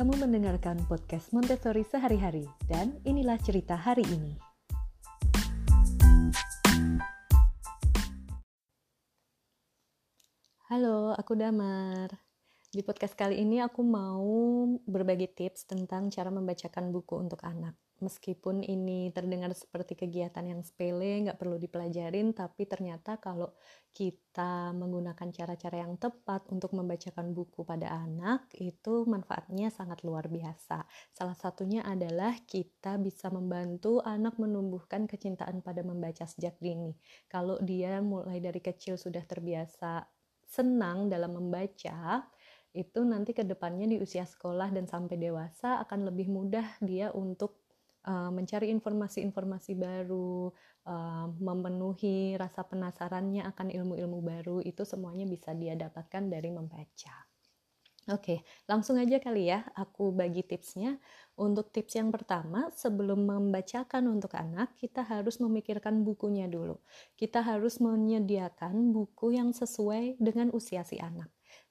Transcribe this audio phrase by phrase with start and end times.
[0.00, 4.32] Kamu mendengarkan podcast Montessori sehari-hari dan inilah cerita hari ini.
[10.72, 12.29] Halo, aku Damar.
[12.70, 17.74] Di podcast kali ini aku mau berbagi tips tentang cara membacakan buku untuk anak.
[17.98, 23.50] Meskipun ini terdengar seperti kegiatan yang sepele, nggak perlu dipelajarin, tapi ternyata kalau
[23.90, 30.86] kita menggunakan cara-cara yang tepat untuk membacakan buku pada anak, itu manfaatnya sangat luar biasa.
[31.10, 36.94] Salah satunya adalah kita bisa membantu anak menumbuhkan kecintaan pada membaca sejak dini.
[37.26, 40.06] Kalau dia mulai dari kecil sudah terbiasa
[40.50, 42.26] senang dalam membaca,
[42.70, 47.60] itu nanti ke depannya di usia sekolah dan sampai dewasa akan lebih mudah dia untuk
[48.06, 50.54] uh, mencari informasi-informasi baru,
[50.86, 57.30] uh, memenuhi rasa penasarannya akan ilmu-ilmu baru, itu semuanya bisa dia dapatkan dari membaca.
[58.08, 60.96] Oke, langsung aja kali ya, aku bagi tipsnya.
[61.36, 66.80] Untuk tips yang pertama, sebelum membacakan untuk anak, kita harus memikirkan bukunya dulu.
[67.14, 71.28] Kita harus menyediakan buku yang sesuai dengan usia si anak.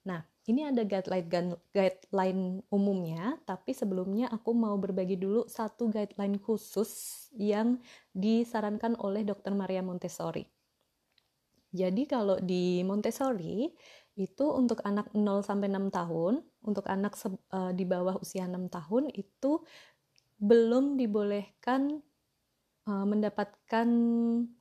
[0.09, 6.89] Nah, ini ada guideline guideline umumnya, tapi sebelumnya aku mau berbagi dulu satu guideline khusus
[7.37, 7.77] yang
[8.09, 9.53] disarankan oleh Dr.
[9.53, 10.41] Maria Montessori.
[11.69, 13.69] Jadi kalau di Montessori
[14.17, 16.33] itu untuk anak 0 sampai 6 tahun,
[16.65, 17.13] untuk anak
[17.53, 19.61] uh, di bawah usia 6 tahun itu
[20.41, 22.01] belum dibolehkan
[22.89, 23.87] uh, mendapatkan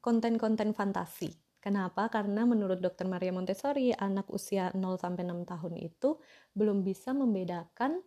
[0.05, 2.07] konten-konten fantasi Kenapa?
[2.07, 3.11] Karena menurut Dr.
[3.11, 6.23] Maria Montessori, anak usia 0 sampai 6 tahun itu
[6.55, 7.99] belum bisa membedakan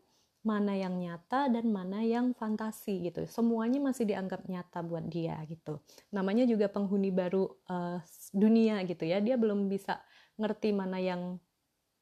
[0.42, 3.30] mana yang nyata dan mana yang fantasi gitu.
[3.30, 5.78] Semuanya masih dianggap nyata buat dia gitu.
[6.10, 8.02] Namanya juga penghuni baru uh,
[8.34, 9.22] dunia gitu ya.
[9.22, 10.02] Dia belum bisa
[10.42, 11.38] ngerti mana yang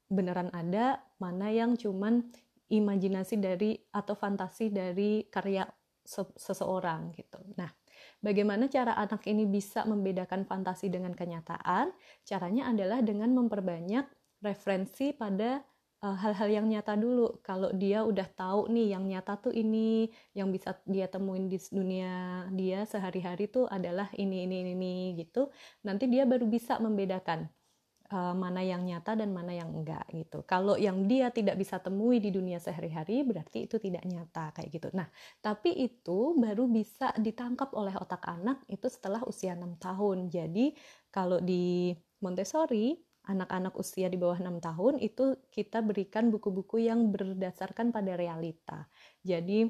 [0.08, 2.32] beneran ada, mana yang cuman
[2.72, 5.68] imajinasi dari atau fantasi dari karya
[6.38, 7.44] seseorang gitu.
[7.58, 7.70] Nah,
[8.20, 11.96] Bagaimana cara anak ini bisa membedakan fantasi dengan kenyataan?
[12.28, 14.04] Caranya adalah dengan memperbanyak
[14.44, 15.64] referensi pada
[16.04, 17.40] eh, hal-hal uh, yang nyata dulu.
[17.40, 22.44] Kalau dia udah tahu nih yang nyata tuh ini, yang bisa dia temuin di dunia
[22.52, 25.48] dia sehari-hari tuh adalah ini ini ini gitu.
[25.88, 27.48] Nanti dia baru bisa membedakan
[28.10, 30.42] uh, mana yang nyata dan mana yang enggak gitu.
[30.46, 34.90] Kalau yang dia tidak bisa temui di dunia sehari-hari berarti itu tidak nyata kayak gitu.
[34.94, 35.08] Nah,
[35.40, 40.30] tapi itu baru bisa ditangkap oleh otak anak itu setelah usia 6 tahun.
[40.30, 40.74] Jadi,
[41.14, 42.98] kalau di Montessori
[43.30, 48.90] anak-anak usia di bawah 6 tahun itu kita berikan buku-buku yang berdasarkan pada realita.
[49.22, 49.70] Jadi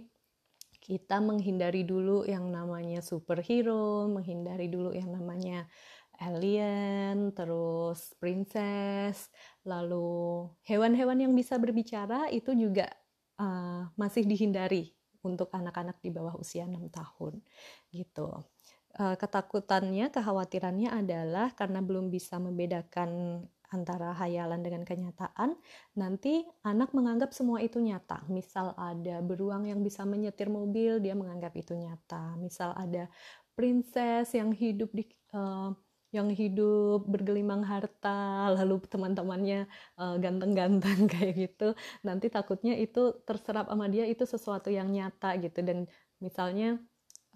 [0.79, 5.67] kita menghindari dulu yang namanya superhero, menghindari dulu yang namanya
[6.19, 9.31] alien, terus princess,
[9.63, 12.91] lalu hewan-hewan yang bisa berbicara itu juga
[13.39, 14.91] uh, masih dihindari
[15.23, 17.33] untuk anak-anak di bawah usia 6 tahun
[17.95, 18.43] gitu.
[18.99, 25.53] Uh, ketakutannya, kekhawatirannya adalah karena belum bisa membedakan antara hayalan dengan kenyataan,
[25.93, 28.25] nanti anak menganggap semua itu nyata.
[28.25, 32.33] Misal ada beruang yang bisa menyetir mobil, dia menganggap itu nyata.
[32.41, 33.05] Misal ada
[33.53, 35.05] princess yang hidup di
[35.37, 35.69] uh,
[36.09, 39.69] yang hidup bergelimang harta lalu teman-temannya
[40.01, 41.77] uh, ganteng-ganteng kayak gitu.
[42.01, 45.61] Nanti takutnya itu terserap sama dia itu sesuatu yang nyata gitu.
[45.61, 45.85] Dan
[46.17, 46.81] misalnya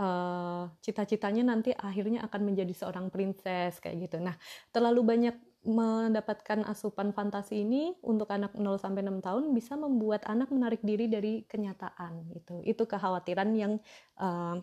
[0.02, 4.18] uh, cita-citanya nanti akhirnya akan menjadi seorang princess kayak gitu.
[4.18, 4.34] Nah
[4.74, 10.52] terlalu banyak mendapatkan asupan fantasi ini untuk anak 0 sampai 6 tahun bisa membuat anak
[10.52, 12.60] menarik diri dari kenyataan gitu.
[12.66, 13.80] Itu kekhawatiran yang
[14.20, 14.60] uh,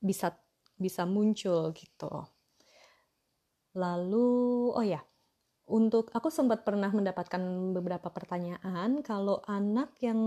[0.00, 0.34] bisa
[0.78, 2.37] bisa muncul gitu
[3.76, 4.28] Lalu,
[4.72, 5.02] oh ya,
[5.68, 7.40] untuk aku sempat pernah mendapatkan
[7.76, 10.18] beberapa pertanyaan kalau anak yang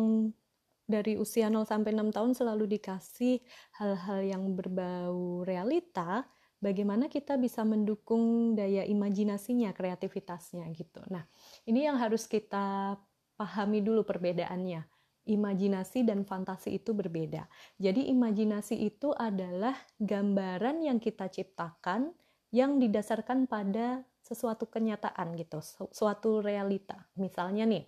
[0.85, 3.41] dari usia 0 sampai 6 tahun selalu dikasih
[3.79, 6.27] hal-hal yang berbau realita,
[6.61, 11.01] bagaimana kita bisa mendukung daya imajinasinya, kreativitasnya gitu.
[11.09, 11.25] Nah,
[11.65, 12.99] ini yang harus kita
[13.39, 14.85] pahami dulu perbedaannya.
[15.21, 17.45] Imajinasi dan fantasi itu berbeda.
[17.77, 22.13] Jadi imajinasi itu adalah gambaran yang kita ciptakan
[22.51, 25.59] yang didasarkan pada sesuatu kenyataan gitu,
[25.91, 27.09] suatu realita.
[27.17, 27.87] Misalnya nih,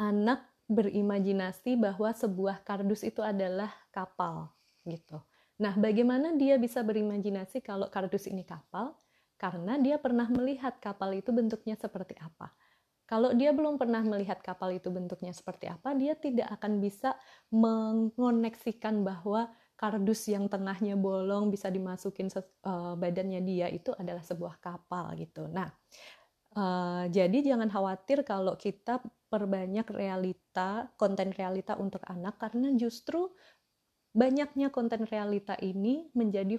[0.00, 4.48] anak berimajinasi bahwa sebuah kardus itu adalah kapal
[4.88, 5.20] gitu.
[5.60, 8.96] Nah, bagaimana dia bisa berimajinasi kalau kardus ini kapal?
[9.38, 12.54] Karena dia pernah melihat kapal itu bentuknya seperti apa.
[13.04, 17.12] Kalau dia belum pernah melihat kapal itu bentuknya seperti apa, dia tidak akan bisa
[17.52, 25.12] mengoneksikan bahwa kardus yang tengahnya bolong bisa dimasukin uh, badannya dia itu adalah sebuah kapal
[25.18, 25.50] gitu.
[25.50, 25.68] Nah,
[26.54, 33.34] uh, jadi jangan khawatir kalau kita perbanyak realita, konten realita untuk anak karena justru
[34.14, 36.54] banyaknya konten realita ini menjadi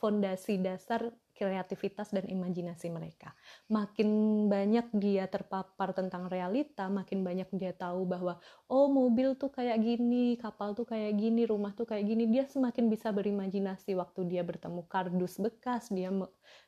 [0.00, 3.34] fondasi dasar kreativitas dan imajinasi mereka.
[3.68, 4.08] Makin
[4.46, 8.38] banyak dia terpapar tentang realita, makin banyak dia tahu bahwa
[8.70, 12.86] oh mobil tuh kayak gini, kapal tuh kayak gini, rumah tuh kayak gini, dia semakin
[12.88, 16.08] bisa berimajinasi waktu dia bertemu kardus bekas, dia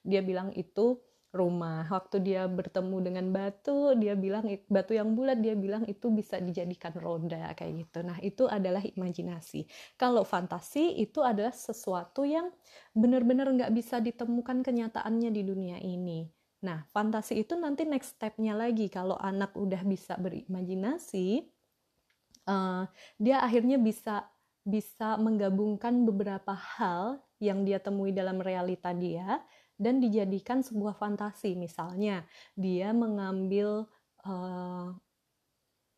[0.02, 0.98] dia bilang itu
[1.36, 1.84] rumah.
[1.92, 6.96] Waktu dia bertemu dengan batu, dia bilang batu yang bulat, dia bilang itu bisa dijadikan
[6.96, 7.98] roda kayak gitu.
[8.02, 9.68] Nah, itu adalah imajinasi.
[10.00, 12.48] Kalau fantasi itu adalah sesuatu yang
[12.96, 16.24] benar-benar nggak bisa ditemukan kenyataannya di dunia ini.
[16.64, 18.88] Nah, fantasi itu nanti next step-nya lagi.
[18.88, 21.44] Kalau anak udah bisa berimajinasi,
[22.48, 22.88] uh,
[23.20, 24.26] dia akhirnya bisa
[24.66, 29.38] bisa menggabungkan beberapa hal yang dia temui dalam realita dia
[29.76, 31.54] dan dijadikan sebuah fantasi.
[31.56, 32.24] Misalnya,
[32.56, 33.88] dia mengambil
[34.24, 34.92] uh,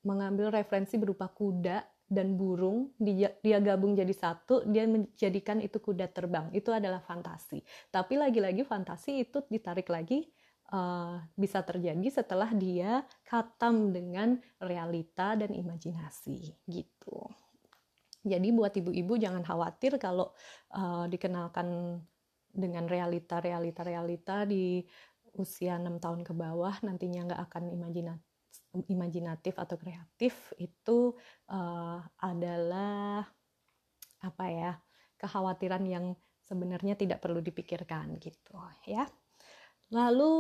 [0.07, 6.09] mengambil referensi berupa kuda dan burung dia, dia gabung jadi satu dia menjadikan itu kuda
[6.09, 6.49] terbang.
[6.57, 7.61] Itu adalah fantasi.
[7.93, 10.25] Tapi lagi-lagi fantasi itu ditarik lagi
[10.73, 17.29] uh, bisa terjadi setelah dia katam dengan realita dan imajinasi gitu.
[18.25, 20.33] Jadi buat ibu-ibu jangan khawatir kalau
[20.75, 22.01] uh, dikenalkan
[22.51, 24.83] dengan realita realita realita di
[25.37, 28.27] usia 6 tahun ke bawah nantinya nggak akan imajinatif
[28.89, 31.17] imajinatif atau kreatif itu
[31.49, 33.25] uh, adalah
[34.21, 34.73] apa ya
[35.17, 36.15] kekhawatiran yang
[36.47, 39.09] sebenarnya tidak perlu dipikirkan gitu ya.
[39.89, 40.37] Lalu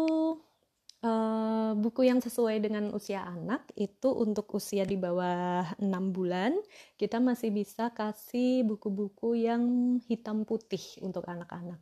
[1.05, 6.52] uh, buku yang sesuai dengan usia anak itu untuk usia di bawah 6 bulan
[7.00, 11.81] kita masih bisa kasih buku-buku yang hitam putih untuk anak-anak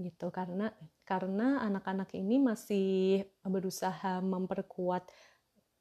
[0.00, 0.72] gitu karena
[1.04, 5.08] karena anak-anak ini masih berusaha memperkuat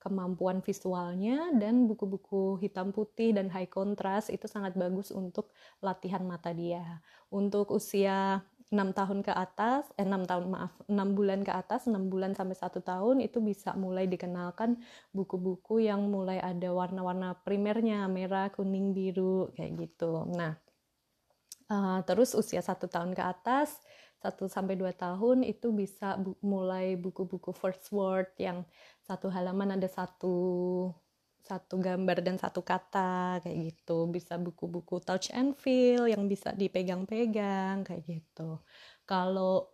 [0.02, 6.50] kemampuan visualnya dan buku-buku hitam putih dan high contrast itu sangat bagus untuk latihan mata
[6.58, 7.06] dia.
[7.30, 8.42] Untuk usia
[8.74, 12.58] 6 tahun ke atas, eh 6 tahun maaf, 6 bulan ke atas, 6 bulan sampai
[12.58, 14.82] 1 tahun itu bisa mulai dikenalkan
[15.14, 20.26] buku-buku yang mulai ada warna-warna primernya, merah, kuning, biru kayak gitu.
[20.34, 20.58] Nah,
[21.72, 23.80] uh, terus usia 1 tahun ke atas
[24.22, 28.68] 1 sampai 2 tahun itu bisa bu mulai buku-buku first word yang
[29.02, 30.36] satu halaman ada satu
[31.42, 34.06] satu gambar dan satu kata kayak gitu.
[34.14, 38.62] Bisa buku-buku touch and feel yang bisa dipegang-pegang kayak gitu.
[39.10, 39.74] Kalau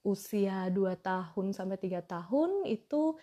[0.00, 3.20] usia 2 tahun sampai 3 tahun itu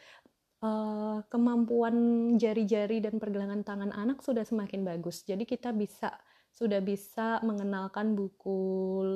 [0.61, 1.95] uh, kemampuan
[2.37, 5.25] jari-jari dan pergelangan tangan anak sudah semakin bagus.
[5.25, 6.13] Jadi kita bisa
[6.57, 8.57] sudah bisa mengenalkan buku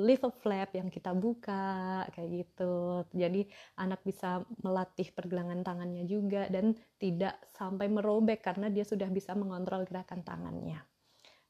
[0.06, 3.02] Live a Flap yang kita buka kayak gitu.
[3.10, 9.34] Jadi anak bisa melatih pergelangan tangannya juga dan tidak sampai merobek karena dia sudah bisa
[9.34, 10.86] mengontrol gerakan tangannya.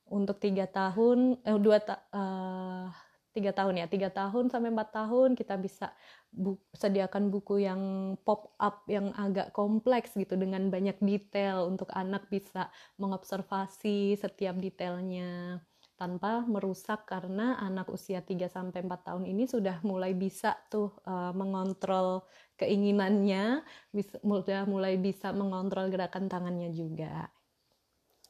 [0.08, 2.88] Untuk tiga tahun, eh, dua ta uh,
[3.36, 5.92] tiga tahun ya, tiga tahun sampai empat tahun kita bisa
[6.32, 7.80] bu sediakan buku yang
[8.24, 15.60] pop up yang agak kompleks gitu dengan banyak detail untuk anak bisa mengobservasi setiap detailnya
[16.02, 21.30] tanpa merusak karena anak usia 3 sampai 4 tahun ini sudah mulai bisa tuh uh,
[21.30, 22.26] mengontrol
[22.58, 23.62] keinginannya,
[23.94, 27.30] bisa sudah mulai bisa mengontrol gerakan tangannya juga.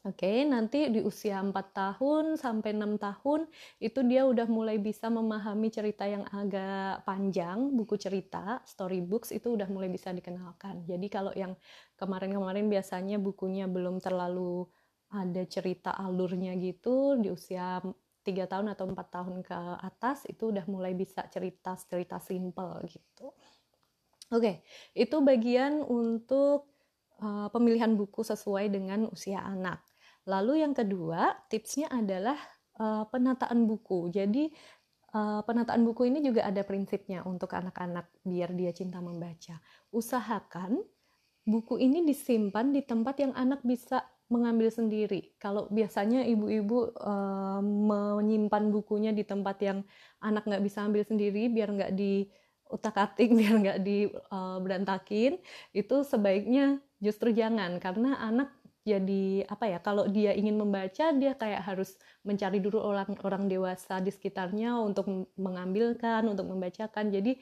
[0.03, 3.47] Oke, nanti di usia 4 tahun sampai 6 tahun
[3.79, 9.65] itu dia udah mulai bisa memahami cerita yang agak panjang, buku cerita, storybooks itu udah
[9.71, 10.83] mulai bisa dikenalkan.
[10.85, 11.55] Jadi kalau yang
[11.95, 14.67] kemarin-kemarin biasanya bukunya belum terlalu
[15.13, 17.77] ada cerita alurnya gitu di usia
[18.23, 23.29] tiga tahun atau empat tahun ke atas itu udah mulai bisa cerita cerita simple gitu.
[24.33, 24.55] Oke, okay,
[24.97, 26.73] itu bagian untuk
[27.21, 29.83] uh, pemilihan buku sesuai dengan usia anak.
[30.25, 32.39] Lalu yang kedua tipsnya adalah
[32.79, 34.09] uh, penataan buku.
[34.09, 34.49] Jadi
[35.13, 39.59] uh, penataan buku ini juga ada prinsipnya untuk anak-anak biar dia cinta membaca.
[39.91, 40.79] Usahakan
[41.43, 44.01] buku ini disimpan di tempat yang anak bisa
[44.33, 45.37] mengambil sendiri.
[45.37, 49.79] Kalau biasanya ibu-ibu uh, menyimpan bukunya di tempat yang
[50.17, 52.25] anak nggak bisa ambil sendiri biar nggak di
[52.73, 55.37] utak atik biar nggak di uh, berantakin
[55.77, 58.49] itu sebaiknya justru jangan karena anak
[58.83, 61.95] jadi apa ya kalau dia ingin membaca dia kayak harus
[62.27, 65.07] mencari dulu orang orang dewasa di sekitarnya untuk
[65.39, 67.39] mengambilkan untuk membacakan jadi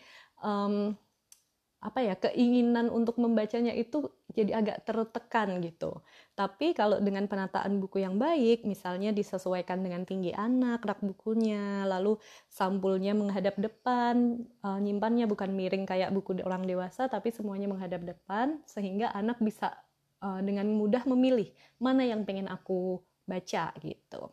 [1.82, 4.06] apa ya keinginan untuk membacanya itu
[4.38, 6.06] jadi agak tertekan gitu.
[6.38, 12.22] Tapi kalau dengan penataan buku yang baik, misalnya disesuaikan dengan tinggi anak, rak bukunya, lalu
[12.54, 18.62] sampulnya menghadap depan, uh, nyimpannya bukan miring kayak buku orang dewasa, tapi semuanya menghadap depan,
[18.70, 19.74] sehingga anak bisa
[20.22, 21.50] uh, dengan mudah memilih
[21.82, 24.30] mana yang pengen aku baca gitu.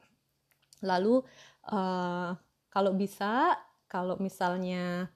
[0.85, 1.25] Lalu
[1.73, 2.37] uh,
[2.69, 3.57] kalau bisa,
[3.89, 5.09] kalau misalnya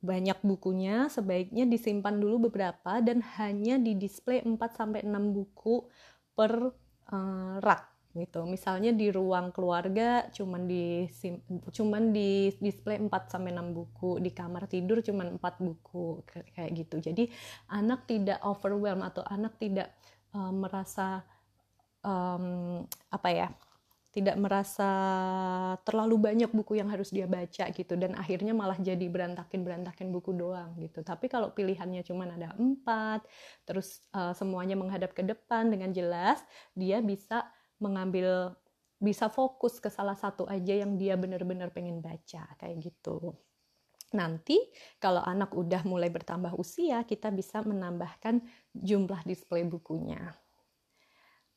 [0.00, 5.84] banyak bukunya sebaiknya disimpan dulu beberapa dan hanya di display 4 sampai 6 buku
[6.32, 6.72] per
[7.12, 7.82] uh, rak
[8.16, 8.42] gitu.
[8.48, 11.06] Misalnya di ruang keluarga cuman di
[11.70, 16.96] cuman di display 4 sampai 6 buku, di kamar tidur cuman 4 buku kayak gitu.
[16.98, 17.28] Jadi
[17.70, 19.94] anak tidak overwhelm atau anak tidak
[20.34, 21.22] uh, merasa
[22.02, 23.48] um, apa ya?
[24.10, 24.90] Tidak merasa
[25.86, 30.34] terlalu banyak buku yang harus dia baca gitu dan akhirnya malah jadi berantakin berantakin buku
[30.34, 33.22] doang gitu tapi kalau pilihannya cuma ada empat
[33.62, 36.42] terus uh, semuanya menghadap ke depan dengan jelas
[36.74, 37.46] dia bisa
[37.78, 38.54] mengambil
[39.00, 43.32] bisa fokus ke salah satu aja yang dia benar-benar pengen baca kayak gitu.
[44.12, 44.60] Nanti
[45.00, 48.44] kalau anak udah mulai bertambah usia, kita bisa menambahkan
[48.76, 50.36] jumlah display bukunya.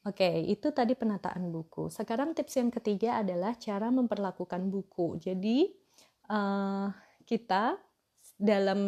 [0.04, 1.88] Oke, itu tadi penataan buku.
[1.88, 5.16] Sekarang tips yang ketiga adalah cara memperlakukan buku.
[5.16, 5.72] Jadi
[6.28, 6.92] uh,
[7.24, 7.80] kita
[8.36, 8.80] dalam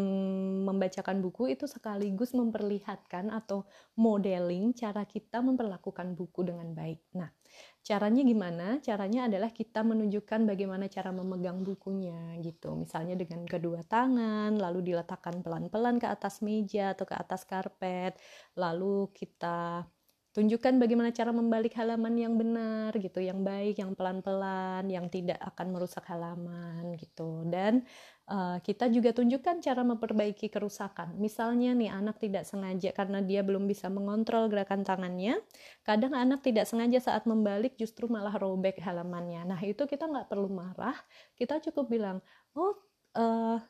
[0.67, 3.63] membacakan buku itu sekaligus memperlihatkan atau
[3.95, 6.99] modeling cara kita memperlakukan buku dengan baik.
[7.15, 7.31] Nah,
[7.79, 8.83] caranya gimana?
[8.83, 12.75] Caranya adalah kita menunjukkan bagaimana cara memegang bukunya gitu.
[12.75, 18.19] Misalnya dengan kedua tangan, lalu diletakkan pelan-pelan ke atas meja atau ke atas karpet,
[18.59, 19.87] lalu kita
[20.35, 25.71] tunjukkan bagaimana cara membalik halaman yang benar gitu, yang baik, yang pelan-pelan, yang tidak akan
[25.71, 27.47] merusak halaman gitu.
[27.47, 27.87] Dan
[28.27, 31.15] uh, kita juga tunjukkan cara memperbaiki kerusakan.
[31.15, 35.39] Misalnya nih anak tidak sengaja karena dia belum bisa mengontrol gerakan tangannya,
[35.87, 39.47] kadang anak tidak sengaja saat membalik justru malah robek halamannya.
[39.47, 40.99] Nah itu kita nggak perlu marah,
[41.39, 42.19] kita cukup bilang,
[42.59, 42.75] oh
[43.15, 43.63] uh,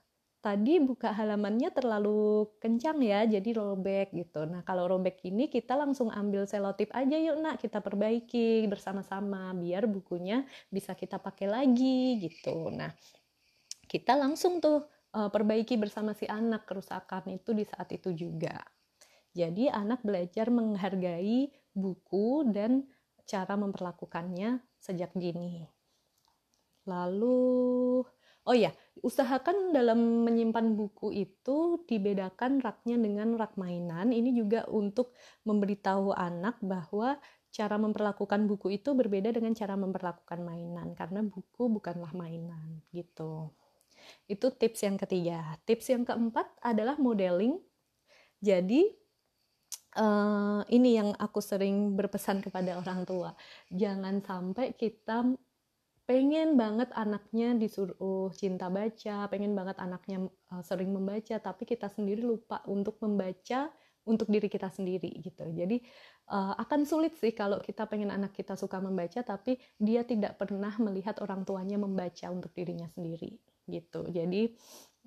[0.45, 4.45] tadi buka halamannya terlalu kencang ya, jadi robek gitu.
[4.45, 9.89] Nah, kalau robek ini kita langsung ambil selotip aja yuk nak, kita perbaiki bersama-sama biar
[9.89, 12.69] bukunya bisa kita pakai lagi gitu.
[12.69, 12.93] Nah,
[13.89, 14.85] kita langsung tuh
[15.17, 18.61] uh, perbaiki bersama si anak kerusakan itu di saat itu juga.
[19.33, 22.85] Jadi anak belajar menghargai buku dan
[23.25, 25.65] cara memperlakukannya sejak dini.
[26.85, 28.05] Lalu
[28.45, 28.69] Oh ya,
[29.03, 34.15] usahakan dalam menyimpan buku itu dibedakan raknya dengan rak mainan.
[34.15, 35.11] Ini juga untuk
[35.43, 37.19] memberitahu anak bahwa
[37.55, 43.51] cara memperlakukan buku itu berbeda dengan cara memperlakukan mainan karena buku bukanlah mainan gitu.
[44.27, 45.55] Itu tips yang ketiga.
[45.63, 47.57] Tips yang keempat adalah modeling.
[48.43, 48.91] Jadi
[49.97, 53.31] uh, ini yang aku sering berpesan kepada orang tua.
[53.71, 55.23] Jangan sampai kita
[56.05, 62.21] pengen banget anaknya disuruh cinta baca, pengen banget anaknya uh, sering membaca, tapi kita sendiri
[62.21, 63.73] lupa untuk membaca
[64.05, 65.49] untuk diri kita sendiri gitu.
[65.49, 65.81] Jadi
[66.29, 70.71] uh, akan sulit sih kalau kita pengen anak kita suka membaca, tapi dia tidak pernah
[70.77, 73.33] melihat orang tuanya membaca untuk dirinya sendiri
[73.65, 74.05] gitu.
[74.05, 74.53] Jadi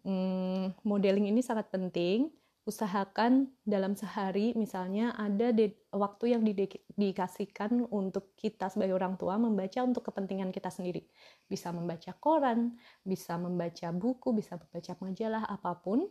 [0.02, 2.26] um, modeling ini sangat penting
[2.68, 6.52] usahakan dalam sehari misalnya ada di, waktu yang di,
[6.92, 11.08] dikasihkan untuk kita sebagai orang tua membaca untuk kepentingan kita sendiri.
[11.48, 16.04] Bisa membaca koran, bisa membaca buku, bisa membaca majalah apa pun.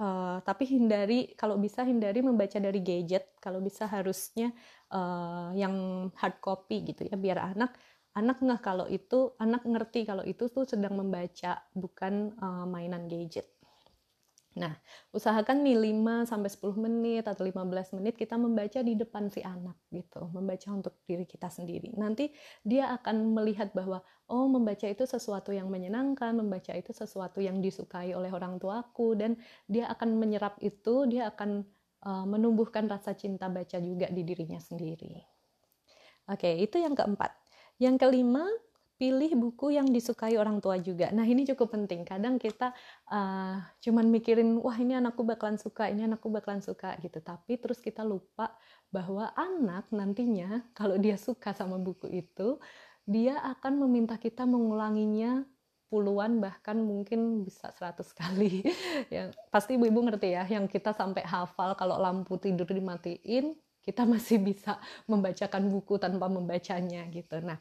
[0.00, 3.36] Uh, tapi hindari kalau bisa hindari membaca dari gadget.
[3.36, 4.56] Kalau bisa harusnya
[4.88, 7.76] uh, yang hard copy gitu ya biar anak
[8.16, 13.59] anak nggak kalau itu anak ngerti kalau itu tuh sedang membaca bukan uh, mainan gadget
[14.58, 14.74] Nah,
[15.14, 19.78] usahakan nih 5 sampai 10 menit atau 15 menit kita membaca di depan si anak
[19.94, 21.94] gitu, membaca untuk diri kita sendiri.
[21.94, 22.34] Nanti
[22.66, 28.10] dia akan melihat bahwa oh membaca itu sesuatu yang menyenangkan, membaca itu sesuatu yang disukai
[28.10, 29.38] oleh orang tuaku dan
[29.70, 31.62] dia akan menyerap itu, dia akan
[32.02, 35.14] uh, menumbuhkan rasa cinta baca juga di dirinya sendiri.
[36.26, 37.30] Oke, itu yang keempat.
[37.78, 38.46] Yang kelima,
[39.00, 41.08] pilih buku yang disukai orang tua juga.
[41.08, 42.04] Nah ini cukup penting.
[42.04, 42.76] Kadang kita
[43.08, 47.16] uh, cuman mikirin, wah ini anakku bakalan suka, ini anakku bakalan suka gitu.
[47.24, 48.52] Tapi terus kita lupa
[48.92, 52.60] bahwa anak nantinya kalau dia suka sama buku itu,
[53.08, 55.48] dia akan meminta kita mengulanginya
[55.88, 58.68] puluhan bahkan mungkin bisa seratus kali.
[59.08, 64.44] yang pasti ibu-ibu ngerti ya, yang kita sampai hafal kalau lampu tidur dimatiin, kita masih
[64.44, 64.76] bisa
[65.08, 67.40] membacakan buku tanpa membacanya gitu.
[67.40, 67.56] Nah,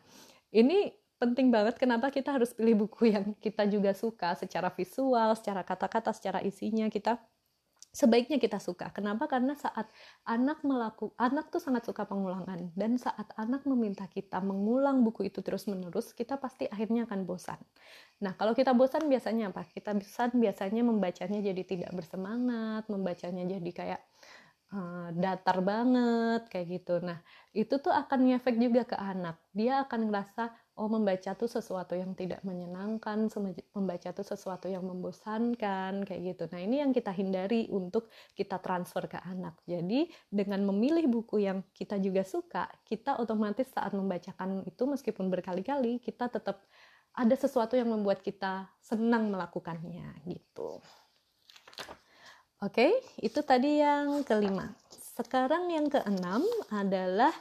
[0.51, 5.67] ini penting banget kenapa kita harus pilih buku yang kita juga suka secara visual, secara
[5.67, 7.19] kata-kata, secara isinya kita
[7.89, 8.93] sebaiknya kita suka.
[8.93, 9.25] Kenapa?
[9.25, 9.89] Karena saat
[10.25, 15.41] anak melakukan anak tuh sangat suka pengulangan dan saat anak meminta kita mengulang buku itu
[15.41, 17.59] terus-menerus, kita pasti akhirnya akan bosan.
[18.21, 19.65] Nah, kalau kita bosan biasanya apa?
[19.65, 24.01] Kita bosan biasanya membacanya jadi tidak bersemangat, membacanya jadi kayak
[24.73, 27.01] uh, datar banget kayak gitu.
[27.01, 27.19] Nah,
[27.53, 29.41] itu tuh akan ngefek juga ke anak.
[29.53, 33.27] Dia akan ngerasa oh membaca tuh sesuatu yang tidak menyenangkan,
[33.75, 36.47] membaca tuh sesuatu yang membosankan kayak gitu.
[36.55, 39.59] Nah, ini yang kita hindari untuk kita transfer ke anak.
[39.67, 45.99] Jadi, dengan memilih buku yang kita juga suka, kita otomatis saat membacakan itu meskipun berkali-kali,
[45.99, 46.63] kita tetap
[47.11, 50.79] ada sesuatu yang membuat kita senang melakukannya gitu.
[52.63, 54.71] Oke, itu tadi yang kelima.
[55.19, 57.35] Sekarang yang keenam adalah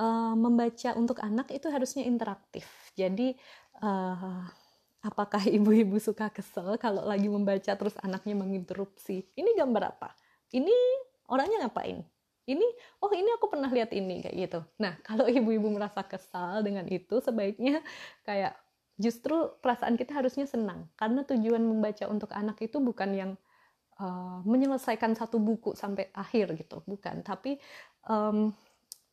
[0.00, 2.64] uh, membaca untuk anak itu harusnya interaktif.
[2.96, 3.36] Jadi
[3.84, 4.48] uh,
[5.04, 9.28] apakah ibu-ibu suka kesel kalau lagi membaca terus anaknya menginterupsi?
[9.36, 10.16] Ini gambar apa?
[10.56, 10.72] Ini
[11.28, 12.00] orangnya ngapain?
[12.48, 12.66] Ini
[13.04, 14.60] oh ini aku pernah lihat ini kayak gitu.
[14.80, 17.84] Nah, kalau ibu-ibu merasa kesal dengan itu sebaiknya
[18.24, 18.56] kayak
[19.00, 23.32] justru perasaan kita harusnya senang karena tujuan membaca untuk anak itu bukan yang
[23.96, 27.56] uh, menyelesaikan satu buku sampai akhir gitu, bukan, tapi
[28.04, 28.52] um,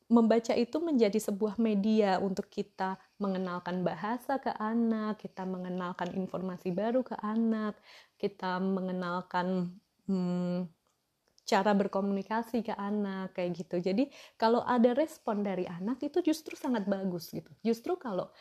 [0.08, 7.04] membaca itu menjadi sebuah media untuk kita mengenalkan bahasa ke anak, kita mengenalkan informasi baru
[7.04, 7.76] ke anak,
[8.16, 9.76] kita mengenalkan
[10.08, 10.72] hmm,
[11.48, 13.80] cara berkomunikasi ke anak kayak gitu.
[13.80, 17.52] Jadi kalau ada respon dari anak itu justru sangat bagus gitu.
[17.64, 18.32] Justru kalau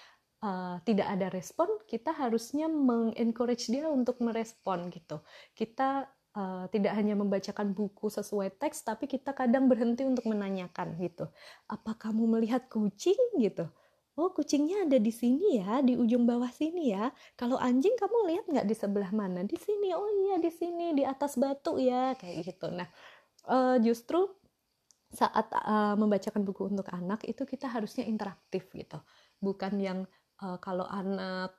[0.42, 5.22] uh, tidak ada respon, kita harusnya mengencourage dia untuk merespon gitu.
[5.54, 6.06] Kita
[6.36, 11.32] uh, tidak hanya membacakan buku sesuai teks, tapi kita kadang berhenti untuk menanyakan gitu.
[11.66, 13.66] Apa kamu melihat kucing gitu?
[14.16, 17.12] Oh kucingnya ada di sini ya, di ujung bawah sini ya.
[17.36, 19.44] Kalau anjing kamu lihat nggak di sebelah mana?
[19.44, 19.92] Di sini.
[19.92, 22.72] Oh iya di sini, di atas batu ya, kayak gitu.
[22.72, 22.88] Nah
[23.48, 24.28] uh, justru
[25.06, 28.98] saat uh, membacakan buku untuk anak itu kita harusnya interaktif gitu,
[29.38, 29.98] bukan yang
[30.42, 31.54] uh, kalau anak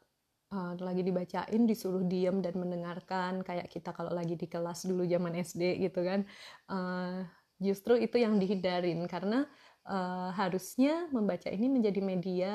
[0.53, 5.33] uh, lagi dibacain disuruh diem dan mendengarkan kayak kita kalau lagi di kelas dulu zaman
[5.39, 6.23] SD gitu kan.
[6.69, 7.23] Uh,
[7.57, 9.47] justru itu yang dihindarin karena
[9.89, 12.51] uh, harusnya membaca ini menjadi media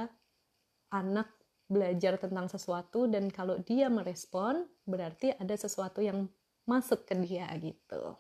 [0.92, 1.28] anak
[1.72, 6.28] belajar tentang sesuatu dan kalau dia merespon berarti ada sesuatu yang
[6.68, 8.14] masuk ke dia gitu.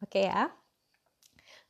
[0.00, 0.63] Oke okay ya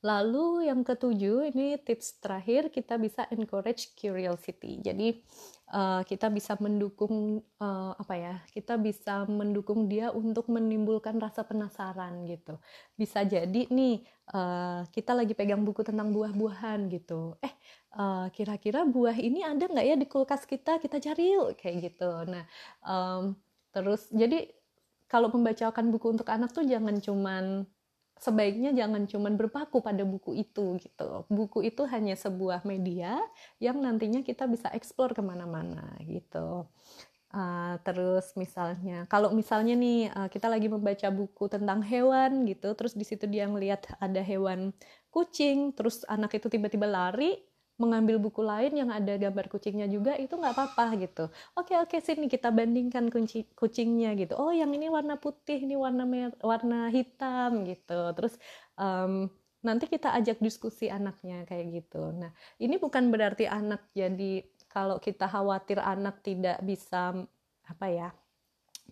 [0.05, 4.77] Lalu yang ketujuh ini tips terakhir kita bisa encourage curiosity.
[4.85, 5.25] Jadi
[5.73, 8.35] uh, kita bisa mendukung uh, apa ya?
[8.53, 12.61] Kita bisa mendukung dia untuk menimbulkan rasa penasaran gitu.
[13.01, 14.05] Bisa jadi nih
[14.37, 17.41] uh, kita lagi pegang buku tentang buah-buahan gitu.
[17.41, 17.57] Eh
[18.37, 20.85] kira-kira uh, buah ini ada nggak ya di kulkas kita?
[20.85, 22.29] Kita cari yuk kayak gitu.
[22.29, 22.45] Nah
[22.85, 23.33] um,
[23.73, 24.53] terus jadi
[25.09, 27.65] kalau membacakan buku untuk anak tuh jangan cuman
[28.19, 31.27] sebaiknya jangan cuma berpaku pada buku itu gitu.
[31.29, 33.19] Buku itu hanya sebuah media
[33.59, 36.69] yang nantinya kita bisa eksplor ke mana-mana gitu.
[37.35, 42.95] Uh, terus misalnya, kalau misalnya nih uh, kita lagi membaca buku tentang hewan gitu, terus
[42.95, 44.71] di situ dia ngelihat ada hewan
[45.11, 47.35] kucing, terus anak itu tiba-tiba lari,
[47.75, 51.25] mengambil buku lain yang ada gambar kucingnya juga itu nggak apa-apa gitu.
[51.59, 54.39] Oke oke sini kita bandingkan kunci kucingnya gitu.
[54.39, 58.15] Oh yang ini warna putih ini warna mer warna hitam gitu.
[58.15, 58.39] Terus
[58.79, 59.27] um,
[59.67, 62.15] nanti kita ajak diskusi anaknya kayak gitu.
[62.15, 62.31] Nah
[62.63, 67.27] ini bukan berarti anak jadi kalau kita khawatir anak tidak bisa
[67.67, 68.09] apa ya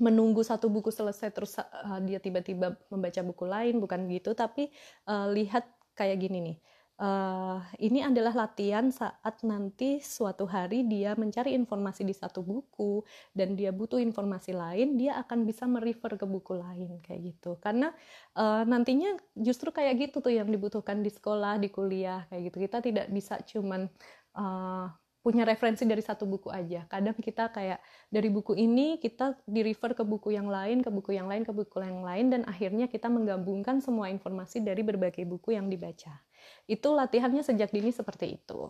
[0.01, 4.35] menunggu satu buku selesai terus uh, dia tiba-tiba membaca buku lain bukan gitu.
[4.35, 4.75] Tapi
[5.07, 6.59] uh, lihat kayak gini nih
[7.03, 13.03] uh, ini adalah latihan saat nanti suatu hari dia mencari informasi di satu buku
[13.35, 17.59] dan dia butuh informasi lain, dia akan bisa merefer ke buku lain kayak gitu.
[17.59, 17.91] Karena
[18.39, 22.57] uh, nantinya justru kayak gitu tuh yang dibutuhkan di sekolah, di kuliah kayak gitu.
[22.63, 23.91] Kita tidak bisa cuman
[24.39, 24.87] uh,
[25.23, 26.83] punya referensi dari satu buku aja.
[26.91, 27.79] Kadang kita kayak
[28.11, 31.55] dari buku ini kita di refer ke buku yang lain, ke buku yang lain, ke
[31.55, 36.19] buku yang lain dan akhirnya kita menggabungkan semua informasi dari berbagai buku yang dibaca.
[36.67, 38.67] Itu latihannya sejak dini seperti itu.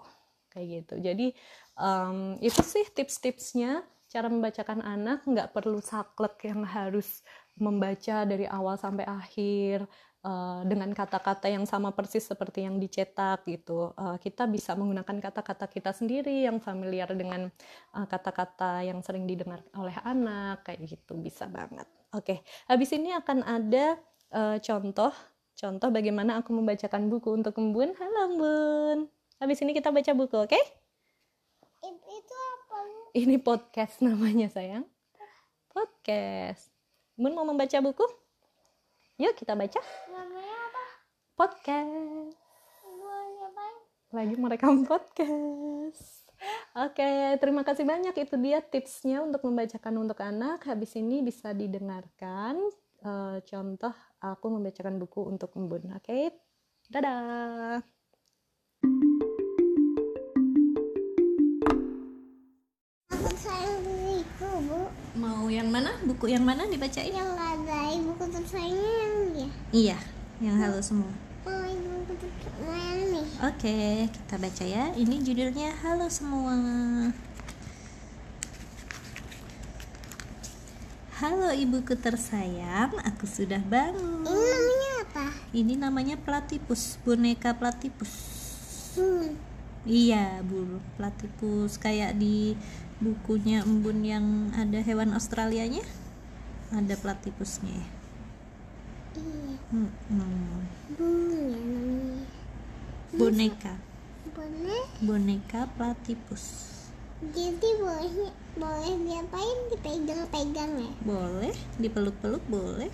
[0.53, 0.95] Kayak gitu.
[1.01, 1.27] Jadi
[1.81, 3.81] um, itu sih tips-tipsnya
[4.13, 7.25] cara membacakan anak nggak perlu saklek yang harus
[7.57, 9.89] membaca dari awal sampai akhir
[10.23, 13.95] uh, dengan kata-kata yang sama persis seperti yang dicetak gitu.
[13.99, 17.51] Uh, kita bisa menggunakan kata-kata kita sendiri yang familiar dengan
[17.95, 21.87] eh, kata-kata uh, yang sering didengar oleh anak kayak gitu bisa banget.
[22.13, 22.39] Oke, okay.
[22.69, 23.97] habis ini akan ada
[24.33, 25.13] uh, contoh
[25.53, 27.95] contoh bagaimana aku membacakan buku untuk Embun.
[27.97, 28.99] Halo Embun.
[29.43, 30.51] Habis ini kita baca buku, oke?
[30.51, 30.65] Okay?
[31.83, 32.79] Itu apa?
[33.17, 34.87] Ini podcast namanya sayang.
[35.73, 36.71] Podcast.
[37.19, 38.07] Embun mau membaca buku?
[39.21, 39.81] Yuk kita baca.
[41.33, 42.37] Podcast.
[44.13, 46.29] Lagi merekam podcast.
[46.77, 48.13] Oke, terima kasih banyak.
[48.13, 50.69] Itu dia tipsnya untuk membacakan untuk anak.
[50.69, 52.61] Habis ini bisa didengarkan
[53.09, 55.97] uh, contoh aku membacakan buku untuk embun.
[55.97, 56.37] Oke,
[56.93, 57.81] Dadah.
[63.83, 64.81] Buku, Bu.
[65.17, 65.97] Mau yang mana?
[66.05, 67.09] Buku yang mana dibacain?
[67.09, 69.49] Yang ada buku tersayangnya yang ya.
[69.73, 69.99] Iya,
[70.43, 71.07] yang halo semua.
[71.47, 71.63] Oh.
[73.43, 74.95] Oke, kita baca ya.
[74.95, 76.55] Ini judulnya Halo Semua.
[81.19, 84.27] Halo ibuku tersayang, aku sudah bangun.
[84.27, 85.27] Ini namanya apa?
[85.55, 88.15] Ini namanya platipus, boneka platipus.
[88.99, 89.39] Hmm.
[89.83, 92.59] Iya, burung platipus kayak di
[93.03, 95.83] bukunya Embun yang ada hewan Australianya.
[96.75, 98.02] Ada platipusnya.
[99.13, 99.57] Iya.
[99.73, 100.73] Hmm, Bunga namanya.
[103.13, 103.75] Boneka,
[105.05, 106.45] boneka platipus.
[107.23, 110.91] Jadi boleh boleh diapain dipegang-pegang ya?
[111.05, 112.91] Boleh, dipeluk-peluk boleh.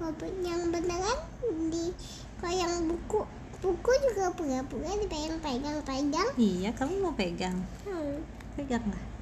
[0.00, 0.10] Kalau
[0.42, 1.18] yang beneran
[1.70, 1.92] di
[2.40, 3.20] kalau yang buku
[3.62, 6.30] buku juga pura-pura dipegang-pegang-pegang.
[6.40, 7.62] Iya, kamu mau pegang?
[7.86, 8.24] Hmm.
[8.56, 9.13] Pegang lah.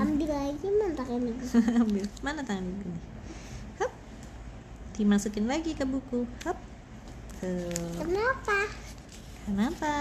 [0.00, 1.32] Ambil lagi mantak ini.
[1.82, 2.04] Ambil.
[2.24, 3.02] Mana tangan ibu nih?
[3.80, 3.92] Hap.
[4.96, 6.24] Dimasukin lagi ke buku.
[6.44, 6.58] Hap.
[7.40, 7.98] Tuh.
[8.00, 8.58] Kenapa?
[9.44, 9.94] Kenapa?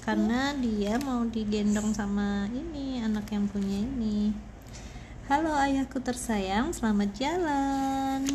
[0.00, 4.32] Karena dia mau digendong sama ini anak yang punya ini.
[5.30, 8.26] Halo ayahku tersayang, selamat jalan.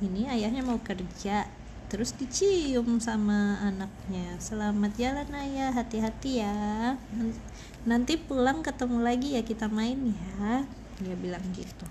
[0.00, 1.44] Ini ayahnya mau kerja,
[1.92, 4.40] terus dicium sama anaknya.
[4.40, 6.96] Selamat jalan ayah, hati-hati ya.
[7.12, 7.36] Nan-
[7.84, 10.64] Nanti pulang ketemu lagi ya kita main ya.
[11.04, 11.84] Dia bilang gitu.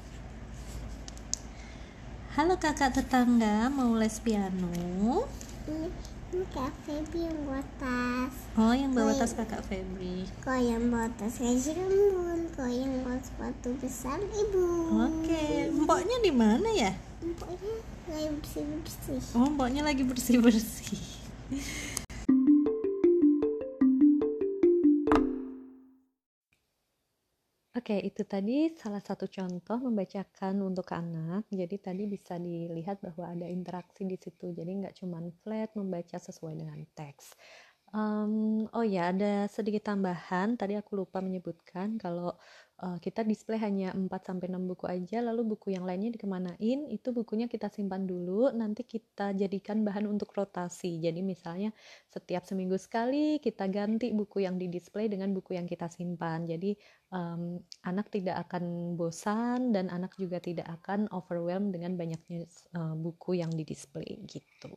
[2.33, 4.73] Halo kakak tetangga, mau les piano?
[5.69, 5.85] Ini
[6.31, 8.33] ini Kak Feby yang bawa tas.
[8.55, 10.23] Oh, yang bawa tas kakak Febri.
[10.39, 14.95] Kalau yang bawa tas Raja Embun, kalau yang bawa sepatu besar ibu.
[14.95, 16.95] Oke, mboknya di mana ya?
[17.19, 19.21] Pokoknya lagi bersih bersih.
[19.35, 21.03] Oh, mboknya lagi bersih-bersih.
[27.81, 31.49] Oke, itu tadi salah satu contoh membacakan untuk anak.
[31.49, 34.53] Jadi tadi bisa dilihat bahwa ada interaksi di situ.
[34.53, 37.33] Jadi nggak cuma flat membaca sesuai dengan teks.
[37.89, 40.53] Em, oh ya, ada sedikit tambahan.
[40.61, 42.37] Tadi aku lupa menyebutkan kalau
[42.81, 47.69] eh, kita display hanya 4-6 buku aja, lalu buku yang lainnya dikemanain, itu bukunya kita
[47.69, 50.97] simpan dulu, nanti kita jadikan bahan untuk rotasi.
[50.99, 51.69] Jadi misalnya
[52.09, 56.49] setiap seminggu sekali kita ganti buku yang di display dengan buku yang kita simpan.
[56.49, 56.73] Jadi
[57.13, 63.37] em, anak tidak akan bosan dan anak juga tidak akan overwhelmed dengan banyaknya eh, buku
[63.39, 64.73] yang di display gitu.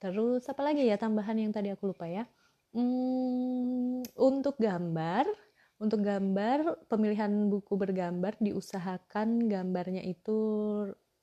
[0.00, 2.24] Terus apa lagi ya tambahan yang tadi aku lupa ya?
[2.70, 5.26] Hmm, untuk gambar,
[5.80, 10.38] untuk gambar pemilihan buku bergambar diusahakan gambarnya itu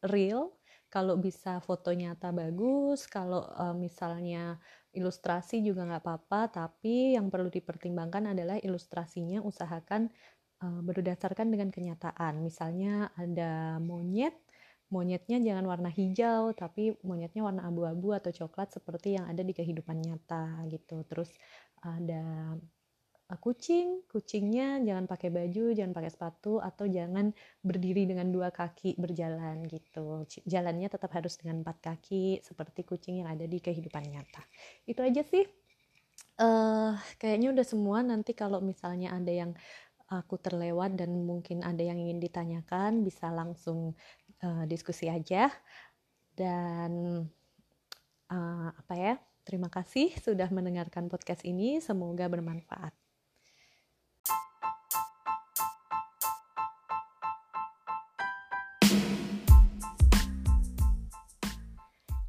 [0.02, 0.58] real.
[0.89, 4.58] Kalau bisa foto nyata bagus, kalau eh, misalnya
[4.98, 6.41] ilustrasi juga nggak apa-apa.
[6.50, 10.10] Tapi yang perlu dipertimbangkan adalah ilustrasinya usahakan
[10.63, 12.41] eh, berdasarkan dengan kenyataan.
[12.41, 14.34] Misalnya ada monyet,
[14.89, 20.02] monyetnya jangan warna hijau, tapi monyetnya warna abu-abu atau coklat seperti yang ada di kehidupan
[20.02, 21.04] nyata gitu.
[21.06, 21.30] Terus
[21.84, 22.76] ada uh,
[23.35, 29.67] kucing, kucingnya jangan pakai baju, jangan pakai sepatu, atau jangan berdiri dengan dua kaki berjalan
[29.67, 30.23] gitu.
[30.47, 34.39] Jalannya tetap harus dengan empat kaki seperti kucing yang ada di kehidupan nyata.
[34.87, 35.43] Itu aja sih.
[36.37, 37.99] eh kayaknya udah semua.
[38.05, 39.51] Nanti kalau misalnya ada yang
[40.07, 43.91] aku terlewat dan mungkin ada yang ingin ditanyakan, bisa langsung
[44.39, 45.51] eh, diskusi aja.
[46.31, 47.25] Dan
[48.31, 49.15] eh, apa ya?
[49.43, 51.79] Terima kasih sudah mendengarkan podcast ini.
[51.83, 53.07] Semoga bermanfaat.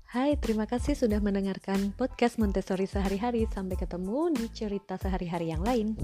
[0.08, 3.44] Hai, terima kasih sudah mendengarkan podcast Montessori sehari-hari.
[3.44, 6.00] Sampai ketemu di cerita sehari-hari yang lain.